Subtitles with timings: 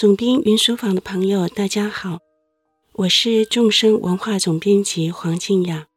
[0.00, 2.20] 总编云书房的朋友，大家好，
[2.94, 5.88] 我是众生文化总编辑黄静雅，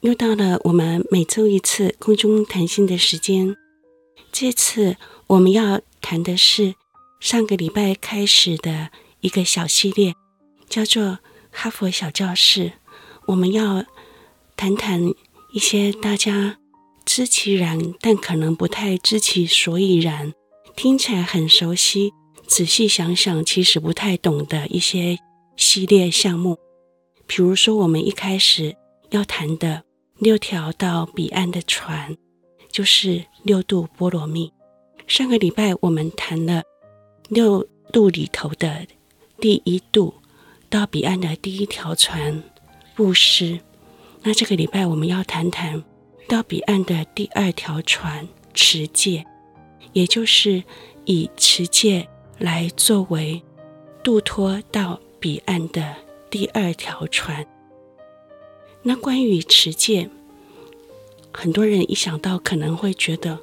[0.00, 3.56] 又到了我们每周一次空中谈心的时间。
[4.32, 4.96] 这次
[5.28, 6.74] 我们要谈的是
[7.20, 8.90] 上个礼拜开始的
[9.20, 10.16] 一个小系列，
[10.68, 11.20] 叫做
[11.52, 12.72] 哈佛小教室。
[13.26, 13.84] 我们要
[14.56, 15.14] 谈谈
[15.52, 16.58] 一些大家
[17.04, 20.34] 知其然，但可能不太知其所以然，
[20.74, 22.12] 听起来很熟悉。
[22.50, 25.16] 仔细想想，其实不太懂的一些
[25.56, 26.58] 系列项目，
[27.28, 28.74] 比如说我们一开始
[29.10, 29.84] 要谈的
[30.18, 32.16] 六条到彼岸的船，
[32.72, 34.52] 就是六度波罗蜜。
[35.06, 36.64] 上个礼拜我们谈了
[37.28, 38.84] 六度里头的
[39.38, 40.12] 第一度，
[40.68, 42.42] 到彼岸的第一条船
[42.96, 43.60] 布施。
[44.22, 45.84] 那这个礼拜我们要谈谈
[46.26, 49.24] 到彼岸的第二条船持戒，
[49.92, 50.64] 也就是
[51.04, 52.08] 以持戒。
[52.40, 53.42] 来作为
[54.02, 55.94] 渡脱到彼岸的
[56.30, 57.46] 第二条船。
[58.82, 60.08] 那关于持戒，
[61.30, 63.38] 很多人一想到可能会觉得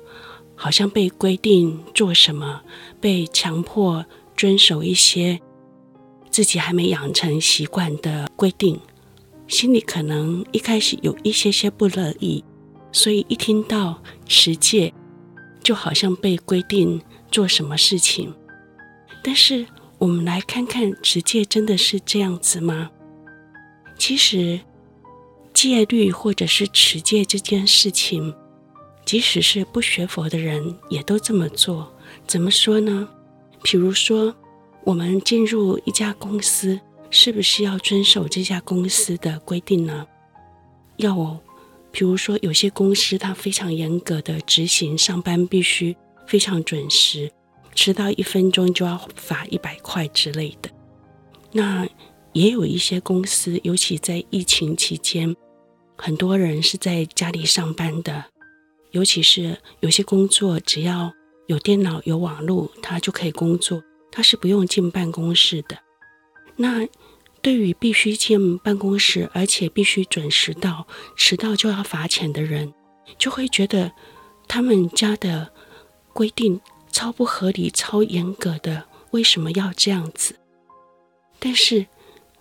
[0.55, 2.63] 好像被规定做什么，
[2.99, 4.03] 被强迫
[4.35, 5.39] 遵守一些
[6.31, 8.79] 自己还没养成习惯的规定，
[9.47, 12.43] 心里可能一开始有一些些不乐意，
[12.91, 14.91] 所以一听到持戒，
[15.61, 16.99] 就好像被规定
[17.31, 18.33] 做什么事情。
[19.27, 22.89] 但是，我们来看看持戒真的是这样子吗？
[23.97, 24.57] 其实，
[25.53, 28.33] 戒律或者是持戒这件事情，
[29.03, 31.91] 即使是不学佛的人也都这么做。
[32.25, 33.09] 怎么说呢？
[33.61, 34.33] 比如说，
[34.85, 40.07] 我们进入一家公司，是不是要遵守这家公司的规定呢？
[40.95, 41.37] 要哦。
[41.91, 47.29] 比如说，有些公司它非常严格的执行，上班必须非常准时。
[47.77, 50.69] 迟到一分钟就要罚一百块之类的。
[51.51, 51.87] 那
[52.33, 55.35] 也有一些公司，尤其在疫情期间，
[55.95, 58.25] 很多人是在家里上班的。
[58.91, 61.13] 尤其是有些工作，只要
[61.45, 65.77] 有电脑、有网络，他就可以工作，他是不用进办公室的。
[66.55, 66.87] 那
[67.43, 72.73] 对于必须进办公室，而且必须准时到，迟到就要罚钱的人，
[73.19, 73.91] 就会觉得
[74.47, 75.53] 他们家的
[76.11, 76.59] 规定。
[76.97, 80.35] 超不合理、超严格的，为什么要这样子？
[81.37, 81.85] 但是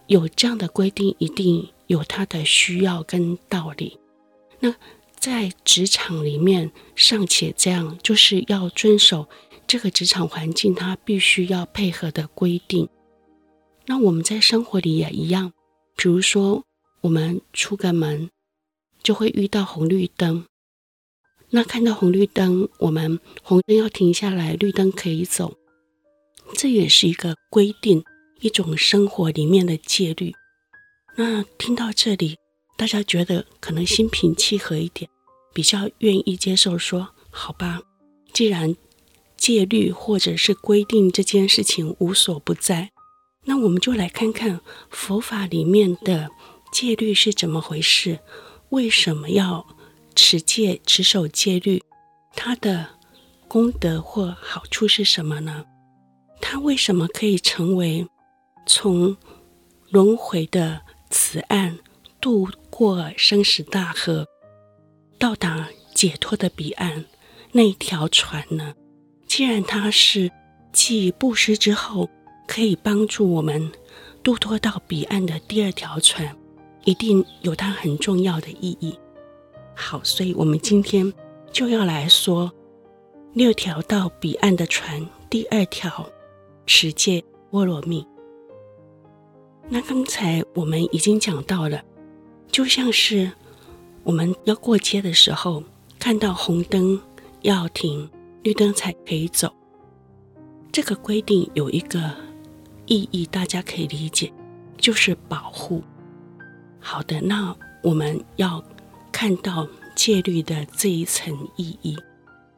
[0.07, 3.99] 有这样的规定，一定有它的需要跟道理。
[4.61, 4.75] 那
[5.19, 9.29] 在职场里面尚且这样，就是要遵守
[9.67, 12.89] 这个职场环境它必须要配合的规定。
[13.85, 15.53] 那我们在生活里也一样，
[15.97, 16.65] 比如说
[17.03, 18.31] 我们出个门
[19.03, 20.47] 就会遇到红绿灯。
[21.51, 25.57] 那看到红绿灯，我们红灯要停下来，绿灯可以走，
[26.55, 28.05] 这也是一个规定，
[28.41, 30.35] 一种生活里面的戒律。
[31.17, 32.37] 那听到这里，
[32.77, 35.09] 大家觉得可能心平气和一点，
[35.55, 37.81] 比较愿意接受说，好吧，
[38.33, 38.75] 既然
[39.37, 42.91] 戒律或者是规定这件事情无所不在，
[43.45, 46.29] 那我们就来看看佛法里面的
[46.73, 48.19] 戒律是怎么回事，
[48.71, 49.65] 为什么要？
[50.17, 51.81] 持戒、持守戒律，
[52.35, 52.89] 它的
[53.47, 55.65] 功德或好处是什么呢？
[56.41, 58.07] 它为什么可以成为
[58.67, 59.17] 从
[59.91, 61.79] 轮回的此岸
[62.21, 64.27] 渡过生死大河，
[65.19, 67.05] 到达解脱的彼岸
[67.53, 68.75] 那一条船呢？
[69.29, 70.31] 既然它是
[70.73, 72.09] 继布施之后，
[72.49, 73.71] 可以帮助我们
[74.23, 76.37] 渡脱到彼岸的第二条船，
[76.85, 78.99] 一定有它很重要的意义。
[79.79, 81.13] 好，所以我们今天
[81.53, 82.51] 就要来说
[83.35, 86.11] 六条到彼岸的船，第二条
[86.65, 88.05] 持戒波罗蜜。
[89.69, 91.85] 那刚才我们已经讲到了，
[92.51, 93.31] 就像是
[94.03, 95.63] 我们要过街的时候，
[95.99, 96.99] 看到红灯
[97.43, 98.09] 要停，
[98.43, 99.55] 绿灯才可以走。
[100.73, 102.11] 这个规定有一个
[102.87, 104.33] 意义，大家可以理解，
[104.79, 105.85] 就是保护。
[106.81, 108.65] 好的，那我们要。
[109.19, 111.97] 看到戒律的这一层意义，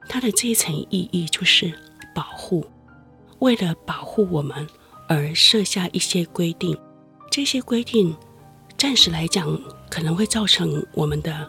[0.09, 1.73] 它的这一层意义就是
[2.13, 2.67] 保护。
[3.39, 4.67] 为了保护我们
[5.07, 6.77] 而设下一些规定，
[7.31, 8.13] 这些规定
[8.77, 9.57] 暂时来讲
[9.89, 11.49] 可能会造成我们的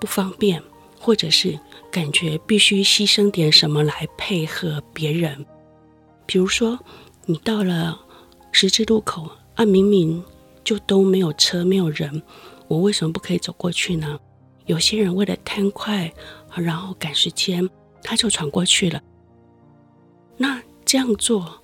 [0.00, 0.60] 不方便，
[0.98, 1.56] 或者是
[1.92, 5.46] 感觉必须牺牲点什么来配合别人。
[6.26, 6.76] 比如说，
[7.26, 7.96] 你到了
[8.50, 10.20] 十字路口啊，明明
[10.64, 12.20] 就都没有车没有人，
[12.66, 14.18] 我为什么不可以走过去呢？
[14.66, 16.12] 有些人为了贪快，
[16.54, 17.68] 然后赶时间，
[18.02, 19.02] 他就闯过去了。
[20.36, 21.62] 那这样做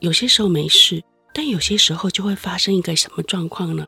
[0.00, 3.86] 有些时候没事，但有些时候就会发生一个什么状况呢？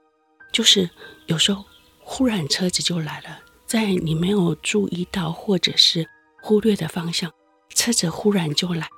[0.53, 0.89] 就是
[1.27, 1.65] 有时候
[2.01, 6.09] 忽然车子就来了，在你没有注意到或者是
[6.41, 7.33] 忽略的方向，
[7.75, 8.89] 车子忽然就来。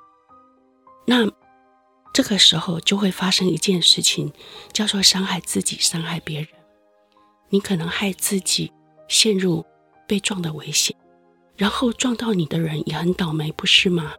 [1.05, 1.29] 那
[2.13, 4.31] 这个时候就会发生一件事情，
[4.71, 6.47] 叫做伤害自己、伤害别人。
[7.49, 8.71] 你可能害自己
[9.09, 9.65] 陷入
[10.07, 10.95] 被撞的危险，
[11.57, 14.13] 然后撞到你的人也很倒霉，不是吗？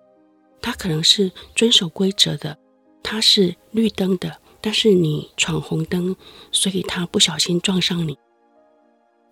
[0.60, 2.58] 他可能是遵守规则的，
[3.02, 6.14] 他是绿灯的，但是你闯红灯，
[6.52, 8.18] 所以他不小心撞上你。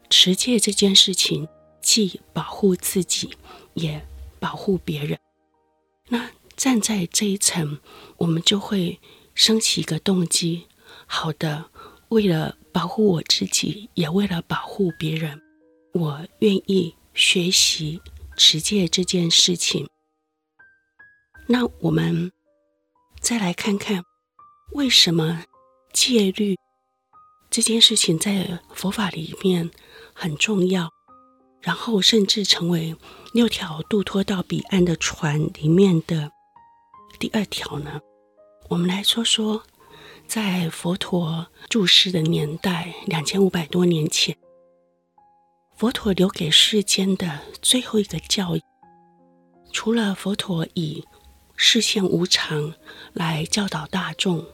[0.09, 1.47] 持戒这件事情，
[1.83, 3.37] 既保护自己，
[3.75, 4.03] 也
[4.41, 5.19] 保护别人。
[6.09, 7.79] 那站在这一层，
[8.17, 8.99] 我们就会
[9.35, 10.67] 升起一个动机：
[11.05, 11.67] 好的，
[12.09, 15.43] 为了保护我自己，也为了保护别人，
[15.99, 18.01] 我愿意学习
[18.37, 19.89] 持戒这件事情。
[21.49, 22.31] 那我们
[23.21, 24.05] 再来看看，
[24.73, 25.45] 为什么
[25.93, 26.57] 戒律
[27.51, 29.71] 这件事情在佛法里面
[30.13, 30.91] 很重要，
[31.61, 32.95] 然后甚至成为
[33.33, 36.31] 六条渡脱到彼岸的船里面的
[37.19, 38.01] 第二条呢？
[38.69, 39.65] 我们来说说，
[40.27, 44.37] 在佛陀住世的年代，两千五百多年前，
[45.79, 48.63] 佛陀留给世间的最后一个教义，
[49.71, 51.05] 除了佛陀以
[51.55, 52.75] 示现无常
[53.13, 54.45] 来教导大众，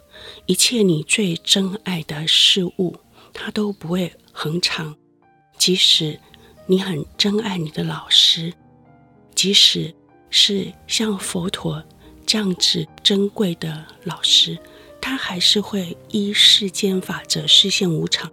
[0.44, 2.94] 一切你最珍爱的事物，
[3.32, 4.94] 它都不会恒常。
[5.56, 6.20] 即使
[6.66, 8.52] 你很珍爱你的老师，
[9.34, 9.94] 即使
[10.28, 11.82] 是像佛陀
[12.26, 14.58] 这样子珍贵的老师，
[15.00, 18.30] 他还是会依世间法则示现无常。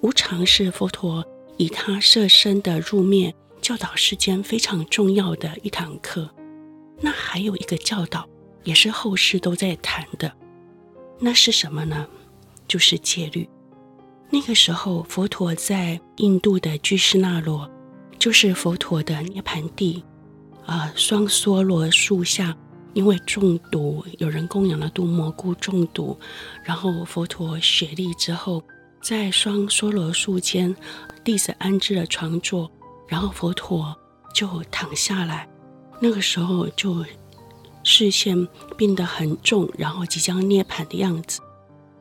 [0.00, 1.24] 无常是佛陀
[1.56, 6.28] 以他舍身的入灭教导世间非常重要的一堂课。
[7.00, 8.28] 那还有一个教导，
[8.64, 10.32] 也是后世都在谈的，
[11.18, 12.06] 那是什么呢？
[12.66, 13.48] 就是戒律。
[14.28, 17.70] 那个时候，佛陀在印度的居士那罗，
[18.18, 20.02] 就是佛陀的涅槃地，
[20.64, 22.56] 啊、双梭罗树下，
[22.92, 26.18] 因为中毒，有人供养了毒蘑菇中毒，
[26.64, 28.62] 然后佛陀舍利之后，
[29.00, 30.74] 在双梭罗树间，
[31.26, 32.70] 弟子安置了床座，
[33.08, 33.92] 然后佛陀
[34.32, 35.48] 就躺下来。
[36.00, 37.04] 那个时候就
[37.82, 38.46] 视线
[38.76, 41.40] 变得很重，然后即将涅槃的样子。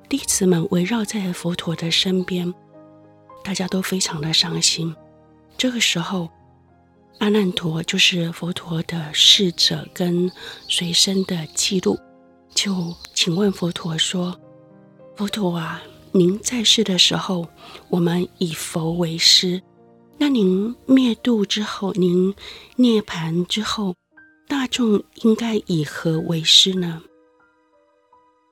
[0.07, 2.53] 弟子们围绕在佛陀的身边，
[3.43, 4.95] 大家都非常的伤心。
[5.57, 6.29] 这个时候，
[7.17, 10.31] 阿难陀就是佛陀的侍者跟
[10.67, 11.99] 随身的记录，
[12.53, 14.39] 就请问佛陀说
[15.17, 15.81] ：“佛陀啊，
[16.15, 17.49] 您在世的时候，
[17.89, 19.61] 我们以佛为师。”
[20.17, 22.33] 那您灭度之后，您
[22.77, 23.97] 涅槃之后，
[24.47, 27.03] 大众应该以何为师呢？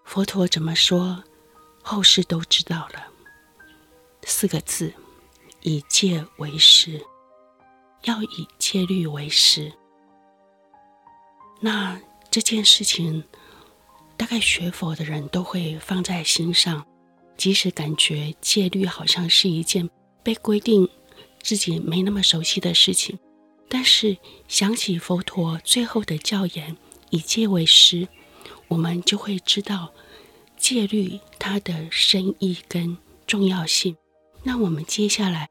[0.03, 1.23] 佛陀怎么说？
[1.81, 3.07] 后世都知道了。
[4.23, 4.93] 四个字：
[5.61, 7.01] 以戒为师，
[8.03, 9.71] 要以戒律为师。
[11.61, 11.97] 那
[12.29, 13.23] 这件事情，
[14.17, 16.85] 大概学佛的人都会放在心上，
[17.37, 19.89] 即使感觉戒律好像是一件
[20.23, 20.89] 被规定。
[21.41, 23.19] 自己没那么熟悉的事情，
[23.67, 24.15] 但是
[24.47, 26.77] 想起佛陀最后的教言
[27.11, 28.07] “以戒为师”，
[28.69, 29.93] 我们就会知道
[30.55, 32.97] 戒律它的深意跟
[33.27, 33.97] 重要性。
[34.43, 35.49] 那我们接下来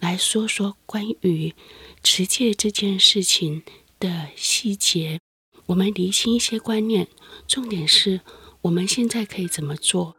[0.00, 1.54] 来说说关于
[2.02, 3.62] 持戒这件事情
[3.98, 5.18] 的细节，
[5.64, 7.08] 我们厘清一些观念。
[7.48, 8.20] 重点是
[8.60, 10.14] 我们现在可以怎么做？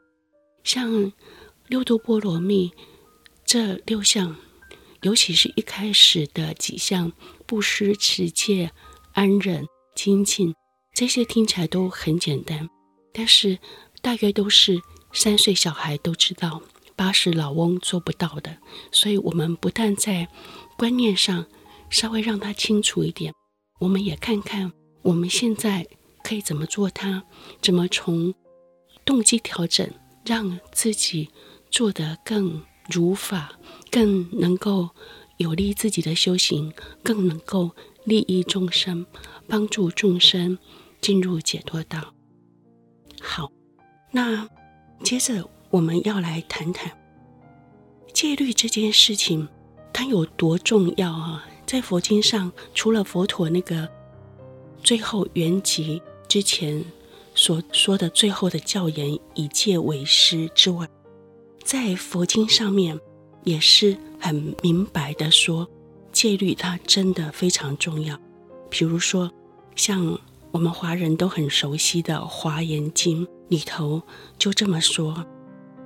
[0.63, 1.11] 像
[1.67, 2.71] 六度波罗蜜
[3.45, 4.35] 这六项。
[5.01, 7.11] 尤其是一开始的几项
[7.45, 8.71] 布施、持戒、
[9.11, 10.55] 安忍、精进，
[10.93, 12.69] 这些听起来都很简单，
[13.11, 13.59] 但是
[14.01, 16.61] 大约都是三岁小孩都知道，
[16.95, 18.55] 八十老翁做不到的。
[18.93, 20.29] 所以，我们不但在
[20.77, 21.47] 观念上
[21.89, 23.33] 稍微让他清楚一点，
[23.81, 25.85] 我们也看看我们现在
[26.23, 27.23] 可以怎么做它，
[27.61, 28.33] 怎么从
[29.03, 29.93] 动机调整，
[30.25, 31.29] 让自己
[31.69, 33.53] 做得更如法。
[33.91, 34.89] 更能够
[35.37, 37.69] 有利自己的修行，更能够
[38.05, 39.05] 利益众生，
[39.47, 40.57] 帮助众生
[40.99, 42.15] 进入解脱道。
[43.21, 43.51] 好，
[44.09, 44.49] 那
[45.03, 46.91] 接着我们要来谈谈
[48.11, 49.47] 戒律这件事情，
[49.93, 51.45] 它有多重要啊？
[51.67, 53.87] 在佛经上，除了佛陀那个
[54.83, 56.83] 最后圆寂之前
[57.43, 60.87] 所说的最后的教言“以戒为师”之外，
[61.61, 62.97] 在佛经上面。
[63.43, 65.69] 也是很明白的说，
[66.13, 68.17] 戒律它真的非常重要。
[68.69, 69.29] 比如说，
[69.75, 70.17] 像
[70.51, 74.01] 我们华人都很熟悉的《华严经》里头
[74.37, 75.25] 就这么说：“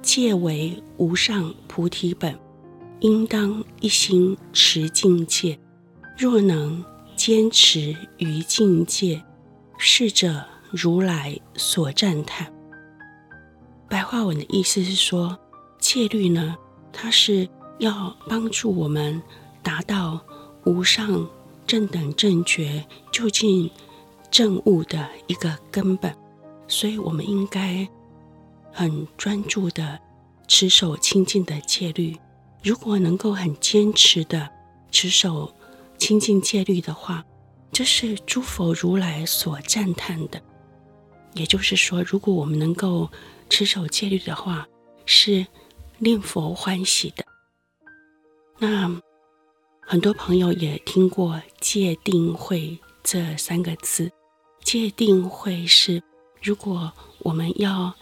[0.04, 2.38] 戒为无上菩提本，
[3.00, 5.58] 应当一心持净戒。
[6.16, 6.86] 若能
[7.16, 9.24] 坚持于净戒，
[9.80, 12.52] 是者如来所赞叹。”
[13.90, 15.38] 白话文的意思是说，
[15.80, 16.56] 戒律呢，
[16.92, 17.48] 它是
[17.80, 19.22] 要帮助我们
[19.64, 20.20] 达到
[20.66, 21.26] 无上
[21.66, 23.70] 正等正觉、究竟
[24.30, 26.14] 正悟的一个根本，
[26.68, 27.88] 所以我们应该
[28.74, 29.98] 很专注的
[30.48, 32.18] 持守清净的戒律。
[32.62, 34.50] 如果能够很坚持的
[34.92, 35.54] 持守
[35.98, 37.24] 清净戒律的话，
[37.72, 40.42] 这是诸佛如来所赞叹的。
[41.38, 43.10] 也就是说，如果我们能够
[43.50, 44.68] 持守戒律的话，
[45.06, 45.46] 是
[46.00, 47.24] 令佛欢喜的。
[48.60, 49.02] 那
[49.80, 54.12] 很多朋友也听过“戒定慧”这三个字。
[54.64, 56.04] 戒定慧是，
[56.42, 57.94] 如果我们要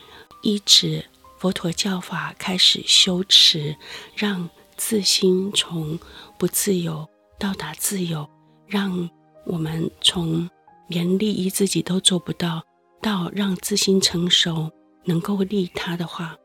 [0.42, 1.06] 依止
[1.38, 3.76] 佛陀教法开始修持，
[4.16, 6.00] 让自心从
[6.40, 8.28] 不自由到达自由，
[8.66, 9.10] 让
[9.46, 10.50] 我们从
[10.88, 12.64] 连利益自己都做不到，
[13.06, 14.72] 到让自心成熟，
[15.04, 16.36] 能够利他的话，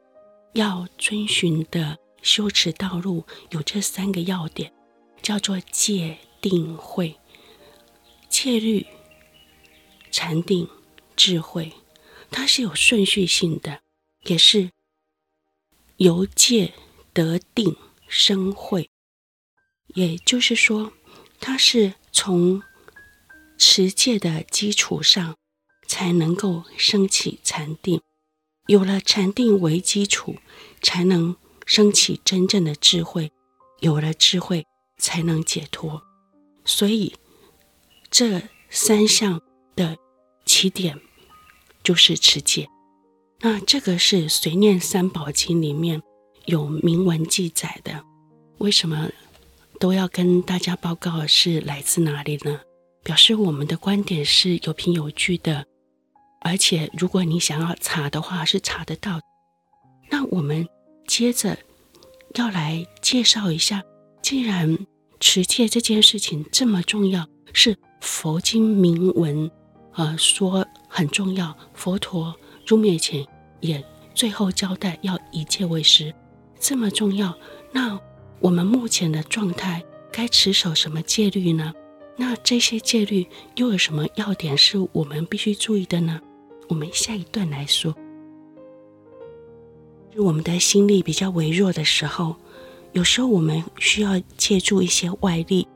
[0.52, 4.70] 要遵循的修持道路有这三个要点，
[5.22, 7.18] 叫做戒定慧、
[8.28, 8.86] 戒律、
[10.10, 10.68] 禅定、
[11.16, 11.72] 智慧，
[12.30, 13.80] 它是有顺序性的，
[14.26, 14.68] 也是
[15.96, 16.74] 由戒
[17.14, 17.74] 得定
[18.06, 18.90] 生慧，
[19.94, 20.92] 也就是说，
[21.40, 22.62] 它是从
[23.56, 25.38] 持戒的基础上
[25.90, 28.00] 才能够升起禅定。
[28.68, 30.36] 有了禅定为基础，
[30.80, 31.34] 才能
[31.66, 33.30] 升起真正的智慧；
[33.80, 34.64] 有了智慧，
[34.98, 36.00] 才能解脱。
[36.64, 37.16] 所以，
[38.08, 39.42] 这三项
[39.74, 39.98] 的
[40.44, 41.00] 起点
[41.82, 42.68] 就是持戒。
[43.40, 46.00] 那这个是《随念三宝经》里面
[46.44, 48.04] 有明文记载的。
[48.58, 49.10] 为什么
[49.80, 52.60] 都要跟大家报告是来自哪里呢？
[53.02, 55.66] 表示我们的观点是有凭有据的。
[56.40, 59.20] 而且，如果你想要查的话，是查得到。
[60.08, 60.66] 那我们
[61.06, 61.56] 接着
[62.34, 63.82] 要来介绍一下，
[64.22, 64.78] 既然
[65.20, 69.50] 持戒这件事情这么重要，是佛经明文
[69.94, 72.34] 呃说很重要，佛陀
[72.66, 73.24] 入灭前
[73.60, 76.14] 也最后交代要以戒为师，
[76.58, 77.36] 这么重要。
[77.70, 78.00] 那
[78.40, 81.72] 我们目前的状态该持守什么戒律呢？
[82.16, 86.20] 那这些戒律又有什么要点是我们必须注意的呢？
[86.70, 87.92] 我们下一段来说，
[90.16, 92.36] 我们的心力比较微弱的时候，
[92.92, 95.66] 有时候我们需要借助一些外力，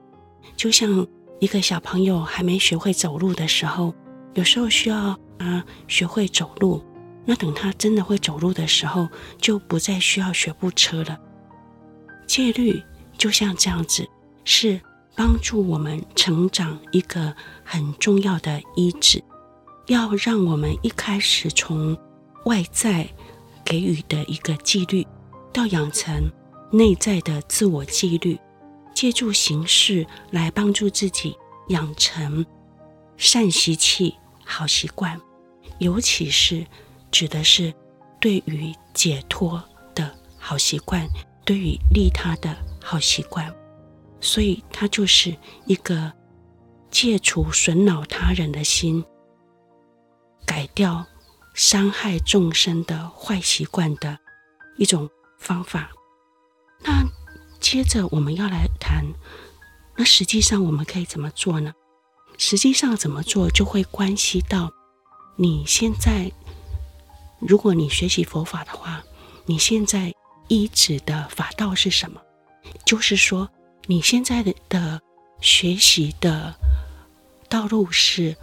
[0.56, 1.04] 就像
[1.40, 3.92] 一个小朋友还没学会走路的时候，
[4.34, 6.80] 有时候需要啊学会走路。
[7.26, 9.08] 那等他真的会走路的时候，
[9.38, 11.18] 就不再需要学步车了。
[12.24, 12.80] 戒律
[13.18, 14.08] 就像这样子，
[14.44, 14.80] 是
[15.16, 17.34] 帮助我们成长一个
[17.64, 19.20] 很重要的依止。
[19.86, 21.96] 要让我们一开始从
[22.46, 23.06] 外在
[23.64, 25.06] 给予的一个纪律，
[25.52, 26.30] 到养成
[26.72, 28.38] 内在的自我纪律，
[28.94, 31.36] 借助形式来帮助自己
[31.68, 32.44] 养成
[33.16, 34.14] 善习气、
[34.44, 35.20] 好习惯，
[35.78, 36.66] 尤其是
[37.10, 37.72] 指的是
[38.20, 39.62] 对于解脱
[39.94, 41.06] 的好习惯，
[41.44, 43.54] 对于利他的好习惯，
[44.20, 45.36] 所以它就是
[45.66, 46.10] 一个
[46.90, 49.04] 戒除损恼他人的心。
[50.46, 51.06] 改掉
[51.54, 54.18] 伤害众生的坏习惯的
[54.76, 55.08] 一种
[55.38, 55.90] 方法。
[56.80, 57.04] 那
[57.60, 59.04] 接着我们要来谈，
[59.96, 61.72] 那实际上我们可以怎么做呢？
[62.36, 64.72] 实际上怎么做就会关系到
[65.36, 66.32] 你现在，
[67.38, 69.02] 如果你学习佛法的话，
[69.46, 70.12] 你现在
[70.48, 72.20] 依止的法道是什么？
[72.84, 73.48] 就是说
[73.86, 75.00] 你现在的的
[75.40, 76.54] 学习的
[77.48, 78.36] 道路是。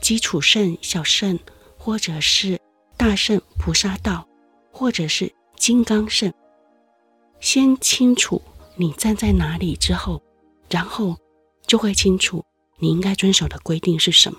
[0.00, 1.38] 基础圣、小圣，
[1.76, 2.58] 或者是
[2.96, 4.26] 大圣菩萨道，
[4.72, 6.32] 或者是金刚圣，
[7.40, 8.40] 先清楚
[8.76, 10.22] 你站在哪里之后，
[10.70, 11.16] 然后
[11.66, 12.44] 就会清楚
[12.78, 14.38] 你应该遵守的规定是什么。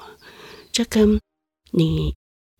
[0.71, 1.19] 这跟
[1.71, 2.15] 你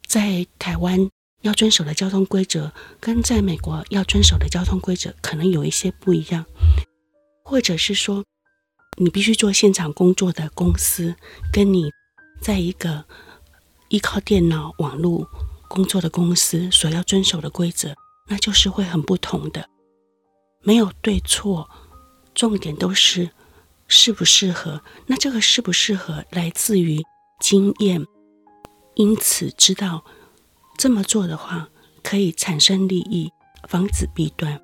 [0.06, 1.10] 在台湾
[1.42, 6.46] 要遵守的交通规则，跟在美国要遵守的交通规则可能有一些不一样，
[7.44, 8.26] 或者是说
[8.98, 11.16] 你必须做现场工作的公司，
[11.52, 11.90] 跟你。
[12.42, 13.06] 在一个
[13.90, 15.28] 依靠电脑网络
[15.68, 17.96] 工作的公司所要遵守的规则，
[18.28, 19.70] 那就是会很不同的。
[20.62, 21.70] 没有对错，
[22.34, 23.30] 重点都是
[23.88, 24.82] 适不适合。
[25.08, 27.04] 那这个适不适合来自于
[27.40, 28.06] 经验，
[28.96, 30.04] 因此知道
[30.78, 31.70] 这么做的话
[32.04, 33.32] 可以产生利益，
[33.68, 34.62] 防止弊端。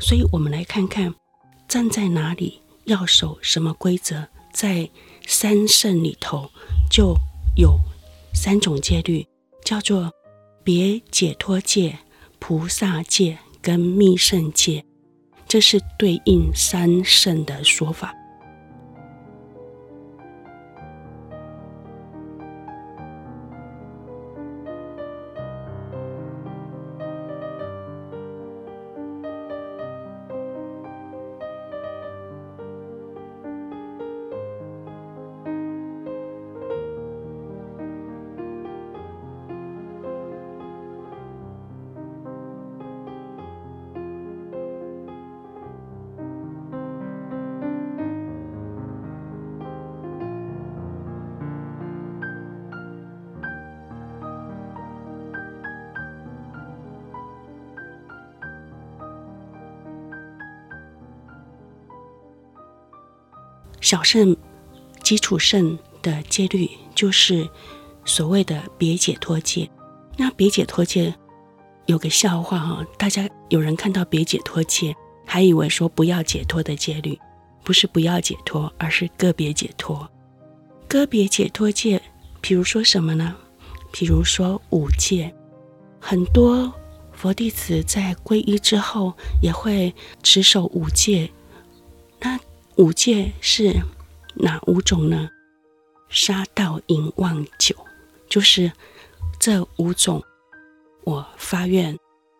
[0.00, 1.14] 所以，我们来看看
[1.68, 4.28] 站在哪里要守什么规则。
[4.52, 4.90] 在
[5.26, 6.50] 三圣里头
[6.92, 7.16] 就
[7.56, 7.80] 有
[8.34, 9.26] 三种戒律，
[9.64, 10.12] 叫做
[10.62, 11.98] 别解脱戒、
[12.38, 14.84] 菩萨戒跟密圣戒，
[15.48, 18.14] 这是对应三圣的说法。
[63.92, 64.34] 小圣、
[65.02, 67.46] 基础圣的戒律就是
[68.06, 69.68] 所谓的别解脱戒。
[70.16, 71.14] 那别解脱戒
[71.84, 74.96] 有个笑话哈，大家有人看到别解脱戒，
[75.26, 77.18] 还以为说不要解脱的戒律，
[77.62, 80.10] 不是不要解脱，而是个别解脱。
[80.88, 82.00] 个别解脱戒，
[82.40, 83.36] 比如说什么呢？
[83.92, 85.30] 比如说五戒，
[86.00, 86.72] 很多
[87.12, 91.30] 佛弟子在皈依之后也会持守五戒。
[92.76, 93.82] 五戒是
[94.34, 95.28] 哪五种呢？
[96.08, 97.76] 杀盗淫妄酒，
[98.28, 98.72] 就是
[99.38, 100.22] 这五种。
[101.04, 101.98] 我发愿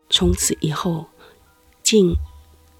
[0.08, 1.06] 从此以后，
[1.82, 2.14] 尽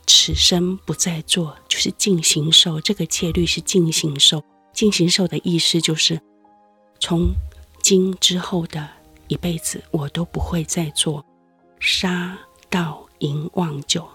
[0.07, 2.81] 此生不再做，就是尽形寿。
[2.81, 4.43] 这个戒律是尽形寿。
[4.73, 6.21] 尽形寿的意思就是，
[7.01, 7.35] 从
[7.83, 8.89] 今之后的
[9.29, 11.25] 一辈子，我都不会再做
[11.79, 12.39] 杀
[12.71, 14.09] 盗淫妄酒，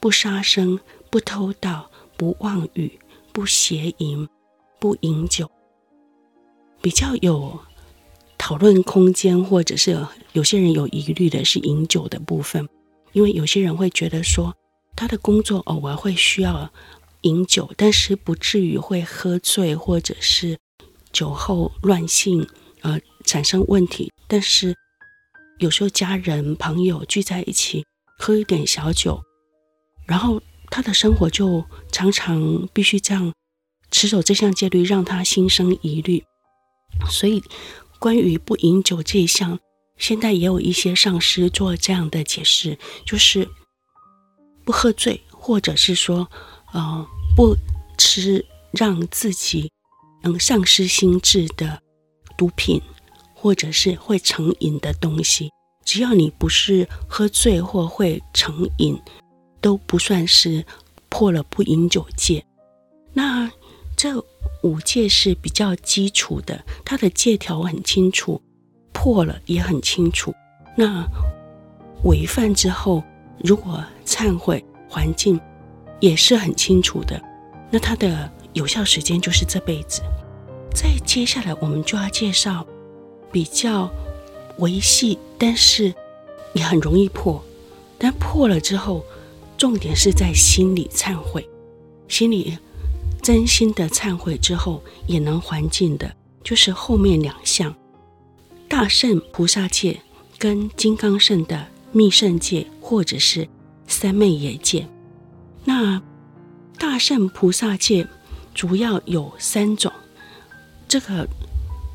[0.00, 1.89] 不杀生，不偷盗。
[2.20, 3.00] 不妄语，
[3.32, 4.28] 不邪淫，
[4.78, 5.50] 不饮酒，
[6.82, 7.58] 比较有
[8.36, 12.68] 讨论空间，或者是有些人有疑虑的是饮酒的部分，
[13.12, 14.54] 因为有些人会觉得说，
[14.94, 16.70] 他的工作偶尔会需要
[17.22, 20.58] 饮酒，但是不至于会喝醉，或者是
[21.12, 22.46] 酒后乱性，
[22.82, 24.12] 呃，产生问题。
[24.28, 24.76] 但是
[25.58, 27.82] 有时候家人朋友聚在一起
[28.18, 29.22] 喝一点小酒，
[30.04, 30.38] 然后。
[30.70, 33.32] 他的生活就常常必须这样
[33.90, 36.24] 持守这项戒律，让他心生疑虑。
[37.10, 37.42] 所以，
[37.98, 39.58] 关于不饮酒这一项，
[39.96, 43.48] 现在也有一些上师做这样的解释，就是
[44.64, 46.28] 不喝醉，或者是说，
[46.72, 47.06] 呃，
[47.36, 47.56] 不
[47.98, 49.70] 吃让自己
[50.22, 51.80] 能丧失心智的
[52.36, 52.80] 毒品，
[53.34, 55.50] 或者是会成瘾的东西。
[55.84, 59.00] 只要你不是喝醉或会成瘾。
[59.60, 60.64] 都不算是
[61.08, 62.44] 破了不饮酒戒，
[63.12, 63.50] 那
[63.96, 64.18] 这
[64.62, 68.40] 五戒是比较基础的，它的戒条很清楚，
[68.92, 70.34] 破了也很清楚。
[70.76, 71.04] 那
[72.04, 73.02] 违犯之后，
[73.42, 75.38] 如果忏悔环境
[75.98, 77.20] 也是很清楚的，
[77.70, 80.00] 那它的有效时间就是这辈子。
[80.72, 82.66] 再接下来，我们就要介绍
[83.32, 83.90] 比较
[84.58, 85.92] 维系，但是
[86.54, 87.42] 也很容易破，
[87.98, 89.04] 但破了之后。
[89.60, 91.46] 重点是在心里忏悔，
[92.08, 92.56] 心里
[93.20, 96.10] 真心的忏悔之后也能还境的，
[96.42, 97.76] 就是后面两项：
[98.66, 100.00] 大圣菩萨戒
[100.38, 103.46] 跟金刚圣的密圣戒，或者是
[103.86, 104.88] 三昧耶戒。
[105.62, 106.00] 那
[106.78, 108.08] 大圣菩萨戒
[108.54, 109.92] 主要有三种，
[110.88, 111.28] 这个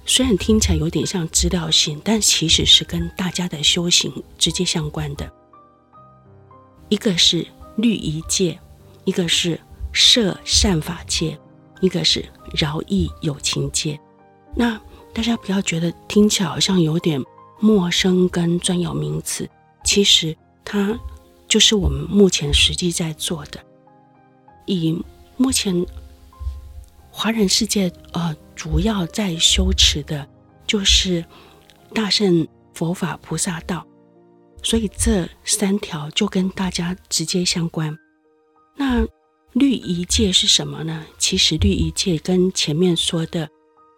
[0.06, 5.34] 虽然听起来有点像资料性，但其实是跟大家的修行直接相关的。
[6.90, 7.44] 一个是
[7.78, 8.60] 律仪戒，
[9.04, 9.60] 一个是
[9.92, 11.38] 摄善法戒，
[11.82, 14.00] 一个是饶益有情戒。
[14.56, 14.80] 那
[15.14, 17.22] 大家不要觉得听起来好像有点
[17.60, 19.50] 陌生跟专有名词，
[19.84, 20.98] 其实它
[21.48, 23.60] 就是我们目前实际在做的。
[24.66, 25.02] 以
[25.38, 25.86] 目前
[27.12, 30.28] 华人世界呃主要在修持的，
[30.66, 31.24] 就是
[31.94, 33.86] 大乘佛法菩萨道。
[34.66, 37.96] 所以这三条就跟大家直接相关。
[38.76, 39.06] 那
[39.54, 41.06] 律仪戒是什么呢？
[41.20, 43.48] 其实律仪戒跟前面说的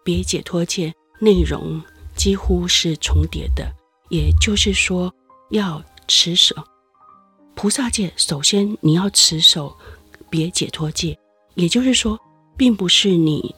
[0.04, 1.82] 别解脱戒内容
[2.14, 3.66] 几乎是重叠的。
[4.10, 5.12] 也就是说，
[5.50, 6.54] 要持守
[7.54, 9.74] 菩萨戒，首先你要持守
[10.28, 11.18] 别解脱戒。
[11.54, 12.20] 也就是说，
[12.58, 13.54] 并不是你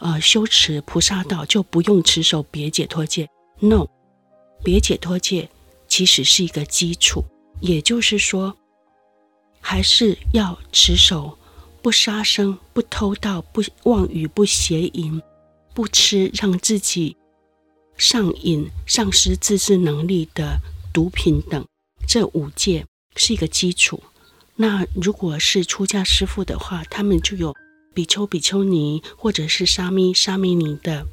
[0.00, 3.28] 呃修持菩萨道就不用持守别解脱戒。
[3.60, 3.86] ？No，
[4.64, 5.48] 别解脱戒
[5.90, 7.22] 其实是一个基础，
[7.60, 8.56] 也就是说，
[9.60, 11.36] 还是要持守
[11.82, 15.20] 不杀生、不偷盗、不妄语、不邪淫、
[15.74, 17.16] 不吃让自己
[17.98, 20.58] 上瘾、丧失自制能力的
[20.92, 21.66] 毒品等，
[22.06, 24.02] 这五戒是一个基础。
[24.56, 27.54] 那如果是出家师父的话，他们就有
[27.92, 31.06] 比丘、比丘尼或者是沙弥、沙弥尼的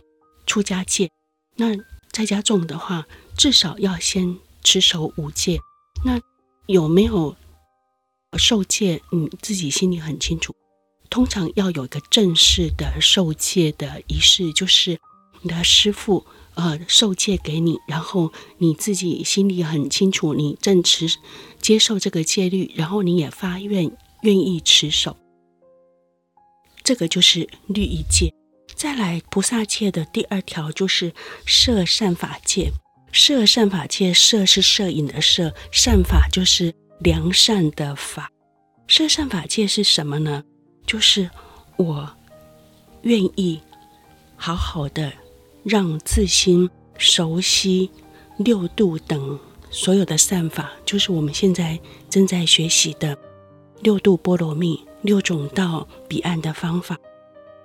[0.45, 1.09] 出家戒。
[1.55, 1.75] 那
[2.11, 4.37] 在家众的话，至少要先
[4.67, 5.61] 持守五戒。
[6.03, 6.19] 那
[6.65, 7.37] 有没有
[8.37, 9.01] 受戒？
[9.13, 10.53] 你自己心里很清楚。
[11.09, 14.99] 通常要有一个正式的受戒的仪式，就是
[15.41, 16.25] 你的师父。
[16.55, 21.07] 呃，受戒给你，然后你自己心里很清楚，你正持
[21.61, 25.15] 接受这个戒律，然后你也发愿愿意持守，
[26.83, 28.33] 这个就是律仪戒。
[28.75, 31.13] 再来菩萨戒的第二条就是
[31.45, 32.71] 摄善法戒。
[33.11, 38.31] 摄善法界，摄是摄影的摄，善法就是良善的法。
[38.87, 40.43] 摄善法界是什么呢？
[40.85, 41.29] 就是
[41.77, 42.09] 我
[43.03, 43.61] 愿意
[44.35, 45.11] 好好的。
[45.63, 47.89] 让自心熟悉
[48.37, 49.37] 六度等
[49.69, 51.77] 所有的善法，就是我们现在
[52.09, 53.17] 正在学习的
[53.81, 56.97] 六度波罗蜜、六种到彼岸的方法。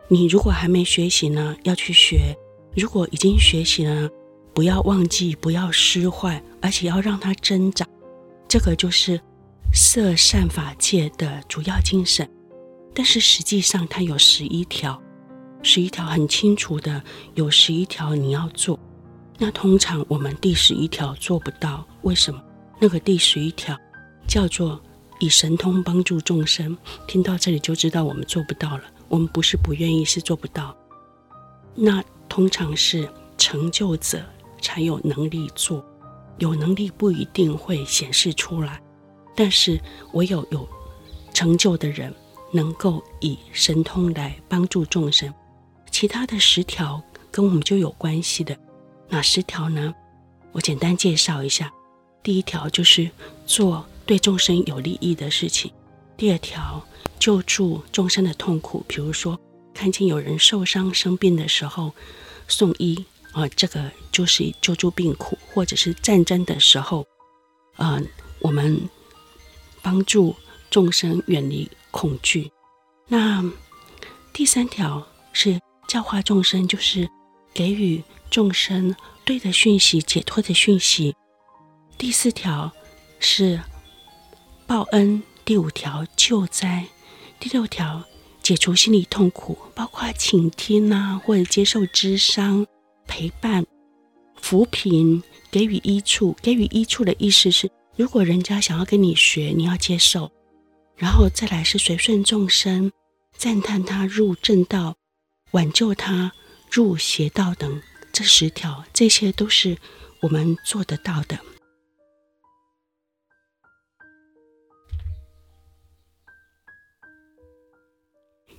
[0.09, 2.37] 你如果还没学习呢，要去学；
[2.75, 4.11] 如果已经学习了，
[4.55, 7.89] 不要忘记，不要失坏，而且要让它增长。
[8.47, 9.21] 这个就是
[9.73, 12.29] 色善法戒的主要精神。
[12.95, 15.01] 但是实际上，它有十一条。
[15.63, 17.03] 十一条很清楚的，
[17.35, 18.79] 有十一条你要做。
[19.39, 22.43] 那通常我们第十一条做不到，为什么？
[22.79, 23.79] 那个第十一条
[24.29, 24.79] 叫做
[25.21, 26.77] 以神通帮助众生。
[27.07, 28.85] 听到这里就知道我们做不到了。
[29.09, 30.77] 我们不是不愿意，是做不到。
[31.75, 34.23] 那通常是成就者
[34.63, 35.85] 才有能力做，
[36.39, 38.81] 有能力不一定会显示出来，
[39.37, 39.79] 但是
[40.15, 40.67] 唯有有
[41.35, 42.15] 成就的人
[42.53, 45.31] 能够以神通来帮助众生。
[45.91, 48.57] 其他的十条跟我们就有关系的，
[49.11, 49.93] 哪十条呢？
[50.53, 51.71] 我简单介绍一下。
[52.23, 53.11] 第一条就是
[53.47, 55.71] 做对众生有利益的事情；
[56.17, 56.83] 第二条，
[57.19, 59.39] 救助众生的痛苦，比如说
[59.75, 61.93] 看见有人受伤生病的时候
[62.47, 67.07] 送医啊、这个就是救助病苦；或者是战争的时候，
[67.77, 68.03] 啊、呃，
[68.41, 68.89] 我们
[69.83, 70.37] 帮助
[70.71, 72.51] 众生远离恐惧。
[73.09, 73.45] 那
[74.33, 75.61] 第三条是。
[75.89, 77.07] 教化众生就是
[77.53, 81.15] 给予众生对的讯息、解脱的讯息。
[81.99, 82.73] 第四条
[83.19, 83.61] 是
[84.67, 86.87] 报恩，第五条救灾，
[87.39, 88.05] 第六条
[88.43, 92.65] 解除心理痛苦，包括倾听啊，或者接受咨商、
[93.13, 93.67] 陪伴、
[94.41, 96.35] 扶贫、给予依处。
[96.41, 100.33] 给予依处的意思是，如果人家想要跟你学，你要接受。
[100.97, 102.91] 然后再来是随顺众生，
[103.37, 104.97] 赞叹他入正道。
[105.51, 106.33] 挽救他
[106.71, 107.83] 入邪道等，
[108.15, 109.77] 这十条，这些都是
[110.23, 111.39] 我们做得到的。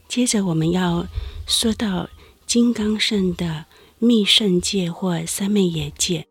[0.08, 1.08] 接着，我们要
[1.48, 2.08] 说到
[2.46, 3.66] 金刚圣的
[4.04, 6.28] 密圣戒或三昧耶戒。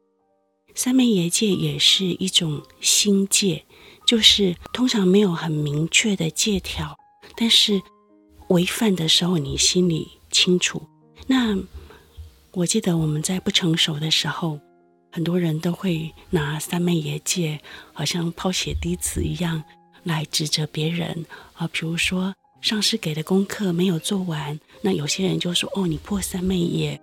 [0.74, 3.64] 三昧耶戒也是一种心戒，
[4.06, 6.96] 就是通常没有很明确的戒条，
[7.37, 7.80] 但是
[8.48, 10.08] 违犯的时候，你心里。
[10.35, 10.80] 清楚。
[11.26, 11.54] 那
[12.52, 14.58] 我记得我们在不成熟的时候，
[15.11, 17.61] 很多人都会拿三昧耶戒，
[17.92, 19.62] 好像抛血滴子一样
[20.04, 21.68] 来指责别人啊。
[21.70, 26.98] 比如说上师给的功课没有做完，那有些人就说：“哦，你破三昧耶。”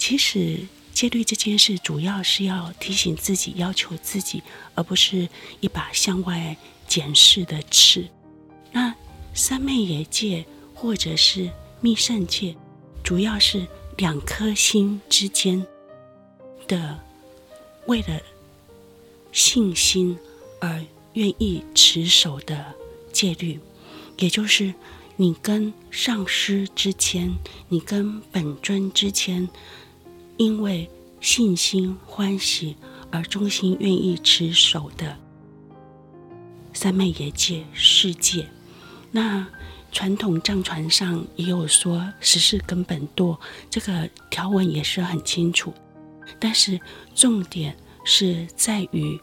[0.00, 4.42] 其实戒律这件事，主要是要提醒自己，要求自己，
[4.74, 5.28] 而不是
[5.60, 6.56] 一把向外
[6.88, 8.08] 检视的尺。
[8.72, 8.92] 那
[9.32, 10.44] 三昧耶戒。
[10.72, 11.50] 或者是
[11.82, 12.56] 密乘戒，
[13.04, 13.66] 主要是
[13.98, 15.66] 两颗心之间
[16.66, 16.98] 的，
[17.84, 18.18] 为了
[19.30, 20.16] 信心
[20.58, 20.82] 而
[21.12, 22.74] 愿意持守的
[23.12, 23.60] 戒律，
[24.16, 24.72] 也就是
[25.16, 27.30] 你跟上师之间，
[27.68, 29.50] 你跟本尊之间，
[30.40, 30.88] 因为
[31.20, 32.74] 信心欢喜
[33.10, 35.14] 而衷心愿意持守的
[36.72, 38.48] 三昧耶戒世界，
[39.12, 39.46] 那。
[39.92, 43.36] 传统藏传上也有说十四根本堕，
[43.68, 45.74] 这个条文也是很清楚。
[46.38, 46.78] 但是
[47.12, 49.20] 重点是在于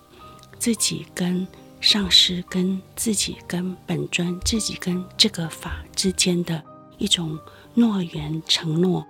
[0.59, 1.47] 自己跟
[1.79, 6.61] 上师、跟自己跟本尊、自己跟这个法之间的
[6.97, 7.39] 一种
[7.73, 9.07] 诺言承诺，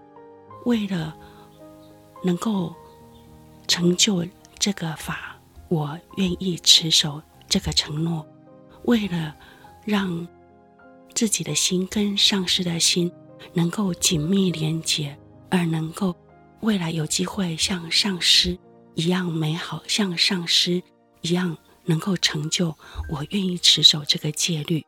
[0.65, 1.15] 为了
[2.27, 2.75] 能够
[3.69, 4.27] 成就
[4.59, 8.27] 这个法，我愿意持守这个承诺。
[8.83, 9.33] 为了
[9.85, 10.27] 让
[11.15, 13.09] 自己的心跟上师的心
[13.53, 15.17] 能够紧密连结，
[15.49, 16.13] 而能够
[16.59, 18.57] 未来有机会像上师
[18.95, 20.83] 一样美好，像上师
[21.21, 22.75] 一样能够成就，
[23.09, 24.85] 我愿意持守这个戒律。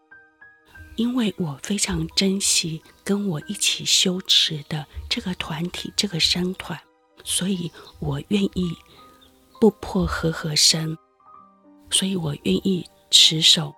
[0.97, 6.77] 因为我非常珍惜跟我一起修持的这个团体，这个僧团，
[7.23, 8.75] 所以我愿意
[9.59, 10.97] 不破和合身，
[11.89, 13.73] 所以我愿意持守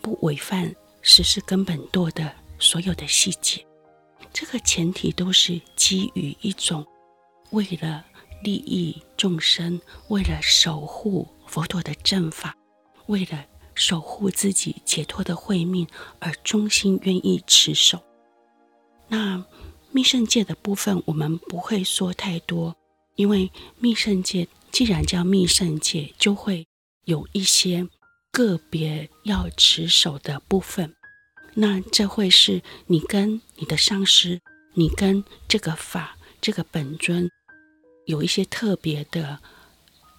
[0.00, 3.64] 不违反实施根本堕的所有的细节。
[4.32, 6.86] 这个前提都是基于一种
[7.50, 8.04] 为了
[8.42, 12.56] 利益众生，为了守护佛陀的正法，
[13.06, 13.44] 为了。
[13.76, 15.84] 守护自己解脱的慧命，
[16.20, 18.00] 而衷心愿意持守。
[19.08, 19.44] 那
[19.94, 22.74] 密圣戒的部分，我们不会说太多，
[23.14, 26.66] 因为密圣戒既然叫密圣戒，就会
[27.04, 27.88] 有一些
[28.32, 30.92] 个别要持守的部分。
[31.54, 34.40] 那这会是你跟你的上师，
[34.72, 37.30] 你跟这个法、这个本尊
[38.06, 39.38] 有一些特别的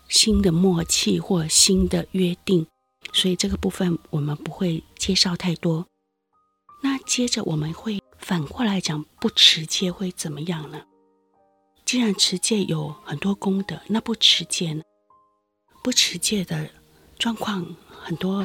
[0.08, 2.66] 新的默契或新的约定。
[3.12, 5.86] 所以这个部分我们不会介绍太多。
[6.82, 10.82] 那接着我们会反过来讲，不持戒会怎么样呢？
[11.86, 14.82] 既然持戒有很多功德，那不持戒呢？
[15.84, 16.68] 不持戒的
[17.20, 18.44] 状况，很多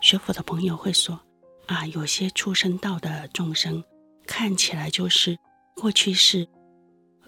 [0.00, 1.20] 学佛的朋友会说：
[1.66, 3.84] 啊，有些出生道的众生
[4.26, 5.38] 看起来就是
[5.76, 6.48] 过去是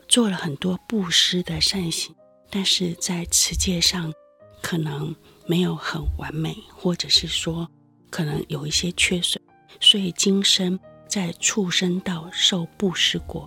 [0.08, 2.12] 做了很多布施的善行，
[2.50, 4.12] 但是在持戒上
[4.60, 5.14] 可能。
[5.44, 7.68] 没有很完美，或者是说
[8.10, 9.42] 可能有一些缺损，
[9.80, 10.78] 所以今生
[11.12, 13.46] 在畜生道受布施果。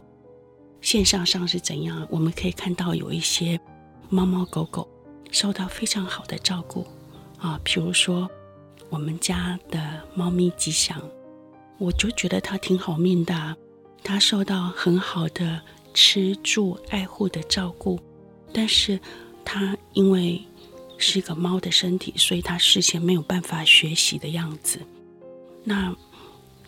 [0.82, 2.08] 现象上是怎样？
[2.12, 3.60] 我们可以看到有一些
[4.08, 4.88] 猫猫狗狗
[5.32, 6.86] 受到非常好的照顾
[7.40, 8.30] 啊，比如说
[8.92, 11.02] 我们家的猫咪吉祥，
[11.80, 13.58] 我就觉得它挺好命的，
[14.04, 15.60] 它受到很好的
[15.92, 18.00] 吃住爱护的照顾，
[18.54, 19.00] 但是
[19.44, 20.40] 它因为。
[20.98, 24.80] 是一个猫的身体，所以它事先没有办法学习的样子。
[25.66, 25.94] 那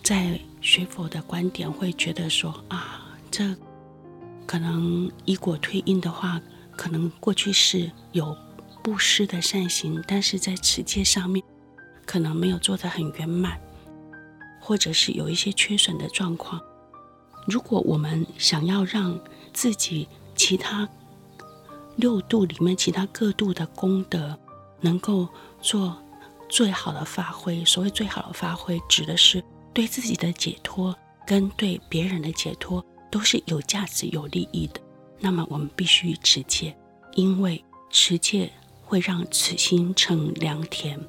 [0.04, 3.56] 在学佛的观点会觉得说啊，这
[4.46, 6.42] 可能以果推因的话，
[6.76, 8.36] 可能过去是有
[8.84, 11.42] 布施的善行，但是在持戒上面
[12.06, 13.58] 可能没有做得很圆满，
[14.60, 16.62] 或者是有一些缺损的状况。
[17.46, 19.18] 如果我们想要让
[19.54, 20.88] 自己其他
[21.96, 24.38] 六度里面其他各度的功德，
[24.82, 25.30] 能够
[25.62, 25.96] 做
[26.50, 27.64] 最好的发挥。
[27.64, 29.42] 所谓最好的发挥，指的是
[29.78, 34.82] 对自己的解脱跟对别人的解脱都是有价值、有利益的。
[35.20, 36.76] 那么我们必须持戒，
[37.14, 41.00] 因为持戒会让此心成良田，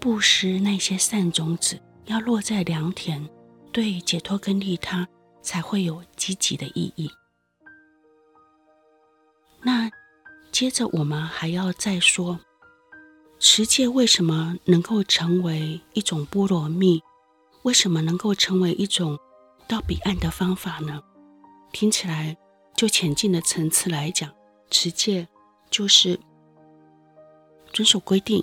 [0.00, 3.28] 布施那些善种子要落在良田，
[3.70, 5.06] 对解脱跟利他
[5.42, 7.10] 才会有积极的意义。
[9.60, 9.90] 那。
[10.50, 12.40] 接着，我们还要再说，
[13.38, 17.02] 持戒为什么能够成为一种波罗蜜？
[17.66, 19.18] 为什么能够成为一种
[19.66, 21.02] 到彼岸的方法呢？
[21.72, 22.36] 听起来，
[22.76, 24.32] 就浅近的层次来讲，
[24.70, 25.26] 持戒
[25.68, 26.16] 就是
[27.72, 28.40] 遵守规定，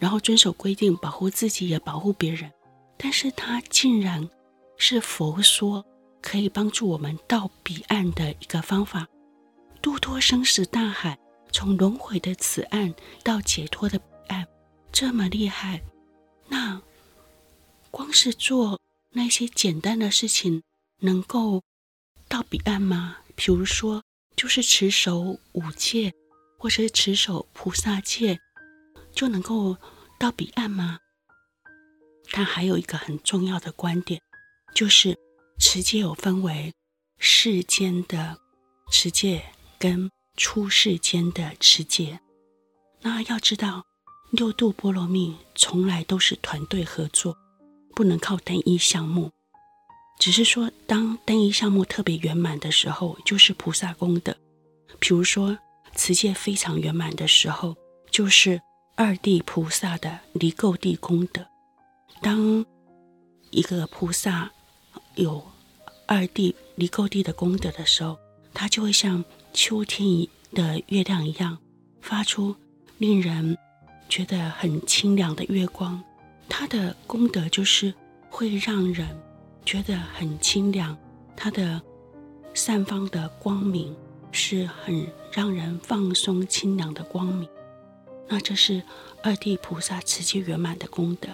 [0.00, 2.50] 然后遵守规定，保护自己也保护别人。
[2.96, 4.28] 但是，它竟然
[4.76, 5.86] 是佛说
[6.20, 9.06] 可以帮助我们到彼岸的一个方法，
[9.80, 11.16] 度脱生死大海。
[11.52, 14.44] 从轮回的此岸到解脱的彼岸，
[14.90, 15.80] 这么厉害，
[16.48, 16.82] 那
[17.90, 20.62] 光是做那些简单的事情，
[21.00, 21.62] 能够
[22.28, 23.18] 到彼岸吗？
[23.34, 24.02] 比如说，
[24.36, 26.12] 就是持守五戒，
[26.58, 28.38] 或是持守菩萨戒，
[29.12, 29.76] 就能够
[30.18, 30.98] 到彼岸吗？
[32.30, 34.20] 他还有一个很重要的观点，
[34.74, 35.18] 就是
[35.58, 36.72] 持戒有分为
[37.18, 38.38] 世间的
[38.90, 39.44] 持戒
[39.78, 40.10] 跟。
[40.38, 42.20] 出世间的持戒，
[43.00, 43.86] 那要知道，
[44.30, 47.34] 六度波罗蜜从来都是团队合作，
[47.96, 49.32] 不能靠单一项目。
[50.20, 54.36] 只是说，当单一项目特别圆满的时候，就是菩萨功德。
[55.00, 55.58] 比如说，
[55.96, 57.74] 持戒非常圆满的时候，
[58.10, 58.60] 就是
[58.94, 61.44] 二地菩萨的离垢地功德。
[62.20, 62.64] 当
[63.50, 64.50] 一个菩萨
[65.16, 65.44] 有
[66.06, 68.16] 二地离垢地的功德的时候，
[68.54, 69.24] 他就会像。
[69.58, 71.56] 秋天的月亮一样，
[72.02, 72.54] 发出
[72.98, 73.56] 令人
[74.06, 76.04] 觉得很清凉的月光。
[76.48, 77.92] 它的功德就是
[78.30, 79.06] 会让人
[79.64, 80.96] 觉得很清凉，
[81.36, 81.80] 它的
[82.54, 83.94] 散发的光明
[84.32, 87.48] 是很让人放松清凉的光明。
[88.28, 88.82] 那这是
[89.22, 91.28] 二地菩萨持戒圆满的功德。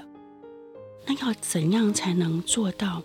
[1.07, 3.03] 那要怎样才能做到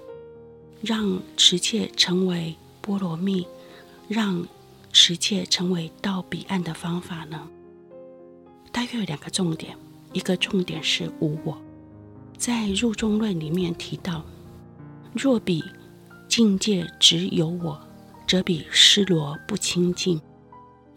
[0.81, 3.47] 让持戒成为波罗蜜，
[4.07, 4.47] 让
[4.91, 7.47] 持戒成为到彼岸的方法呢？
[8.71, 9.75] 大约有两个重点，
[10.13, 11.57] 一个重点是无我，
[12.37, 14.23] 在入中论里面提到，
[15.13, 15.63] 若彼
[16.27, 17.79] 境界只有我，
[18.27, 20.21] 则彼失罗不清净，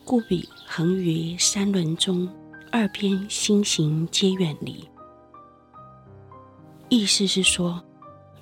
[0.05, 2.29] 故彼恒于三轮中，
[2.71, 4.87] 二边心行皆远离。
[6.91, 7.83] 意思是说，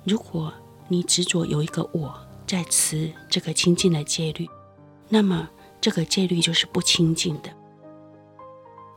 [0.03, 0.53] 如果
[0.87, 2.13] 你执着有一个我
[2.45, 4.47] 在持这个清净的戒律，
[5.07, 5.47] 那么
[5.79, 7.49] 这个戒律就是不清净的。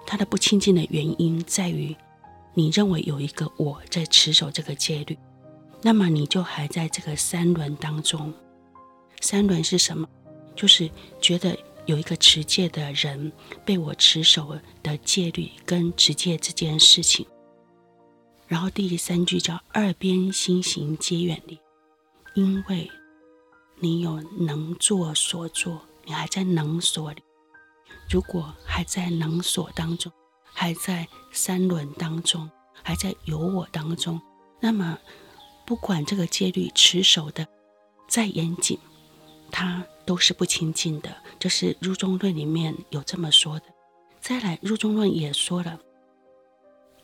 [0.04, 1.94] 它的不清净的原因在于，
[2.54, 5.18] 你认为有一个我在持守这个戒律，
[5.82, 8.32] 那么你就还在这个三轮当中。
[9.20, 10.08] 三轮是什么？
[10.54, 13.32] 就是觉得有一个持戒的人
[13.64, 17.26] 被我持守的戒律跟持戒这件事情。
[18.46, 21.58] 然后第三句叫“二边心行皆远离”，
[22.36, 22.90] 因为
[23.80, 27.22] 你有能做所做，你还在能所里。
[28.10, 30.12] 如果还在能所当中，
[30.52, 32.50] 还在三轮当中，
[32.82, 34.20] 还在有我当中，
[34.60, 34.98] 那么
[35.64, 37.46] 不管这个戒律持守的
[38.08, 38.78] 再严谨，
[39.50, 41.16] 它都是不清净的。
[41.38, 43.66] 这是入中论里面有这么说的。
[44.20, 45.80] 再来，入中论也说了。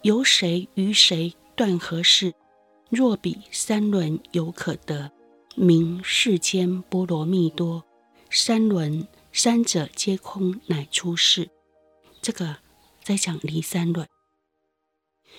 [0.03, 2.33] 由谁与谁断何事？
[2.91, 5.11] 若比三轮犹可得，
[5.57, 7.85] 名世间波罗蜜多。
[8.31, 11.51] 三轮三者皆空，乃出世。
[12.23, 12.57] 这个
[13.09, 14.07] 在讲离三论，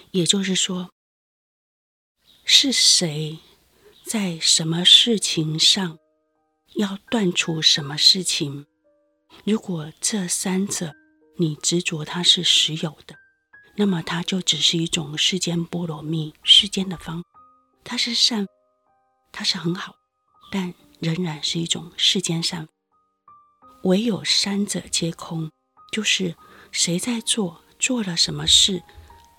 [0.09, 0.89] 也就是说，
[2.43, 3.37] 是谁
[4.03, 5.99] 在什么事情上
[6.77, 8.65] 要断除什么事情？
[9.45, 10.95] 如果这三者
[11.37, 13.15] 你执着它是实有的。
[13.75, 17.23] 那么它就只是一种世间波罗蜜，世间的方，
[17.83, 18.47] 它是善，
[19.31, 19.93] 它是很好，
[20.51, 22.67] 但仍然是一种世间善。
[23.83, 25.51] 唯有三者皆空，
[25.91, 26.35] 就是
[26.71, 28.83] 谁在做，做了什么事，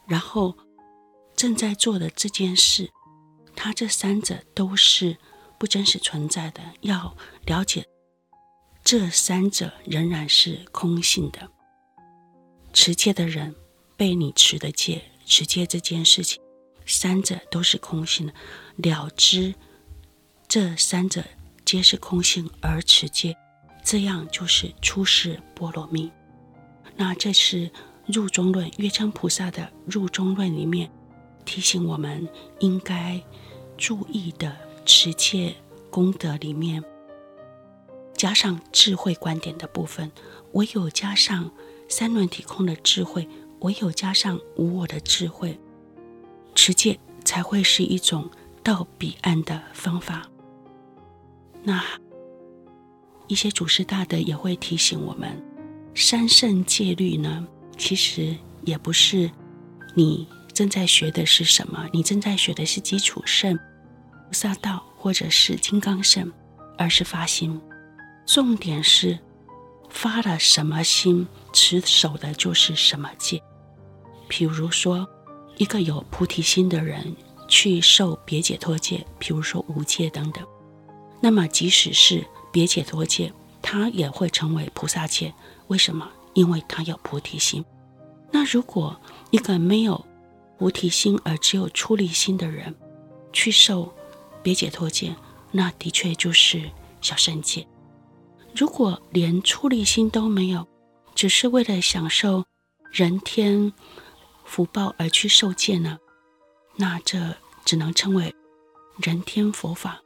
[0.06, 0.56] 然后
[1.34, 2.90] 正在做的这件事，
[3.54, 5.16] 它这三者都是
[5.58, 6.62] 不真实存在的。
[6.80, 7.16] 要
[7.46, 7.86] 了解，
[8.84, 11.50] 这三者仍然是空性的。
[12.72, 13.54] 持戒的人。
[13.96, 16.40] 被你持的戒，持戒这件事情，
[16.86, 18.32] 三者都是空性的。
[18.78, 19.54] 了知
[20.48, 21.22] 这三者
[21.66, 23.36] 皆是空性而持戒，
[23.84, 26.10] 这样就是出世波罗蜜。
[27.00, 27.70] 那这是
[28.04, 30.90] 入中论，月称菩萨的入中论里面
[31.46, 33.18] 提醒我们应该
[33.78, 35.54] 注意的持戒
[35.88, 36.84] 功德里面，
[38.12, 40.12] 加上智慧观点的部分，
[40.52, 41.50] 唯有加上
[41.88, 43.26] 三轮体空的智慧。
[43.60, 45.58] 唯有加上无我的智慧，
[46.54, 48.30] 持戒才会是一种
[48.62, 50.26] 到彼岸的方法。
[51.62, 51.82] 那
[53.26, 55.42] 一些祖师大德也会提醒我们，
[55.94, 59.30] 三圣戒律呢，其实也不是
[59.94, 63.56] 你正在学的是什么，你正在学的是基础圣、
[64.28, 66.32] 菩萨道或者是金刚圣，
[66.78, 67.60] 而是发心。
[68.26, 69.18] 重点是
[69.88, 73.42] 发了什么心，持守的就是什么戒。
[74.28, 75.06] 比如说，
[75.56, 77.14] 一个有菩提心的人
[77.48, 80.46] 去受别解脱戒，比如说五戒等等，
[81.20, 85.34] 那么即使是别解脱戒，他也会成为菩萨戒。
[85.70, 86.10] 为什么？
[86.34, 87.64] 因为他有菩提心。
[88.30, 90.04] 那如果一个没有
[90.58, 92.74] 菩提心而只有出离心的人
[93.32, 93.92] 去受
[94.42, 95.14] 别解脱戒，
[95.52, 97.66] 那的确就是小乘戒。
[98.54, 100.66] 如果连出离心都没有，
[101.14, 102.44] 只是为了享受
[102.90, 103.72] 人天。
[104.44, 105.96] 福报而去受戒呢？
[106.74, 108.34] 那这只能称为
[108.96, 110.00] 人天佛法，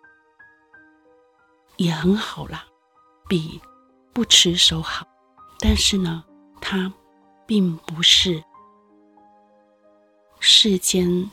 [1.78, 2.66] 也很好啦，
[3.26, 3.58] 比
[4.12, 5.06] 不持守好。
[5.58, 6.24] 但是呢，
[6.60, 6.92] 它
[7.46, 8.42] 并不是
[10.40, 11.30] 世间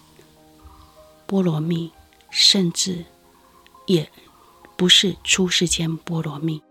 [1.25, 1.91] 波罗蜜，
[2.29, 3.05] 甚至
[3.85, 4.09] 也
[4.77, 6.61] 不是出世间波罗蜜，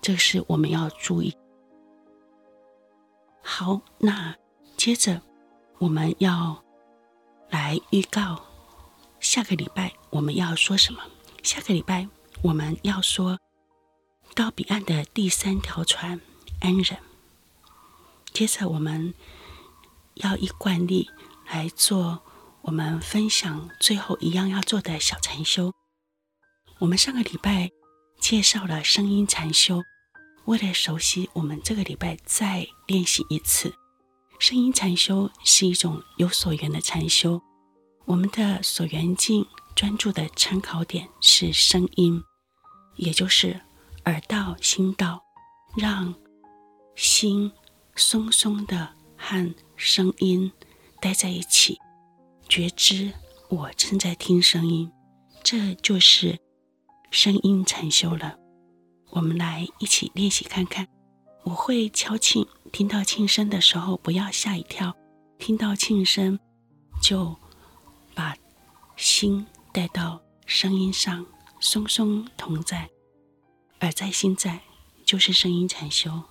[0.00, 1.36] 这是我们要注意。
[3.42, 4.36] 好，那
[4.76, 5.22] 接着。
[5.80, 6.60] 我们要
[7.50, 8.42] 来预告
[9.20, 11.00] 下个礼拜我们要说什么？
[11.44, 12.08] 下个礼拜
[12.42, 13.38] 我们要说
[14.34, 16.20] 到彼岸的第三条船
[16.60, 16.98] 安忍。
[18.32, 19.14] 接着我们
[20.14, 21.10] 要依惯例
[21.50, 22.22] 来做
[22.62, 25.72] 我们分享最后一样要做的小禅修。
[26.80, 27.70] 我们上个礼拜
[28.20, 29.82] 介绍了声音禅修，
[30.44, 33.74] 为了熟悉，我们这个礼拜再练习一次。
[34.38, 37.42] 声音禅修是一种有所缘的禅修，
[38.04, 39.44] 我们的所缘境
[39.74, 42.22] 专注的参考点是声音，
[42.94, 43.60] 也就是
[44.04, 45.24] 耳道、心道，
[45.76, 46.14] 让
[46.98, 47.52] 心
[47.94, 50.50] 松松的和声音
[51.00, 51.78] 待在一起，
[52.48, 53.12] 觉知
[53.48, 54.90] 我正在听声音，
[55.44, 56.40] 这就是
[57.12, 58.36] 声音禅修了。
[59.10, 60.88] 我们来一起练习看看。
[61.44, 64.96] 我会敲磬，听到磬声的时候不要吓一跳，
[65.38, 66.36] 听到磬声
[67.00, 67.36] 就
[68.12, 68.36] 把
[68.96, 71.24] 心带到声音上，
[71.60, 72.90] 松松同在，
[73.82, 74.62] 耳在心在，
[75.04, 76.24] 就是声音禅修。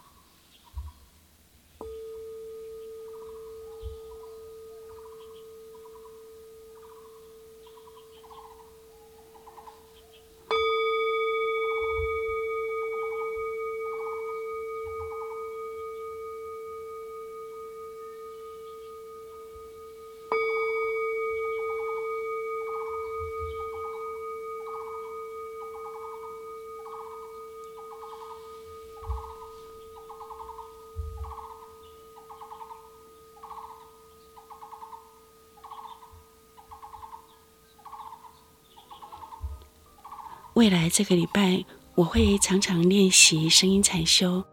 [40.58, 44.43] 未来这个礼拜，我会常常练习声音禅修。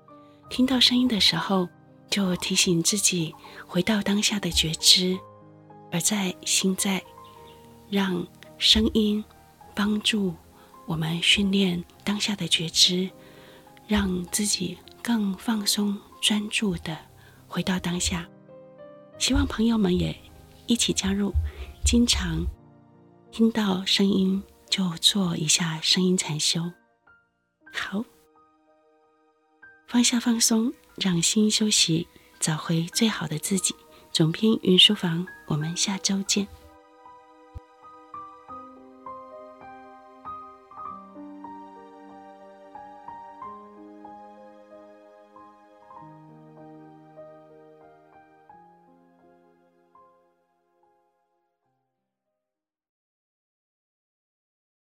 [0.51, 1.67] 听到声音的时候，
[2.11, 3.35] 就提醒自己
[3.67, 5.19] 回到当下的觉知，
[5.91, 7.03] 而在心在，
[7.89, 8.23] 让
[8.59, 9.25] 声音
[9.75, 10.35] 帮助
[10.85, 13.09] 我们训练当下的觉知，
[13.89, 16.95] 让自己更放松专注的
[17.49, 18.29] 回到当下。
[19.19, 20.15] 希望朋友们也
[20.67, 21.33] 一起加入，
[21.83, 22.45] 经常
[23.33, 24.43] 听到声音。
[24.75, 26.73] 就做一下声音禅修，
[27.73, 28.05] 好，
[29.87, 32.09] 放下放松，让心休息，
[32.41, 33.73] 找回最好的自己。
[34.11, 36.49] 总编云书房，我们下周见。